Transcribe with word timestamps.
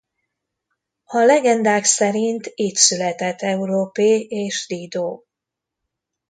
A 1.05 1.17
legendák 1.17 1.83
szerint 1.83 2.51
itt 2.55 2.75
született 2.75 3.41
Európé 3.41 4.19
és 4.29 4.65
Dido. 4.67 5.19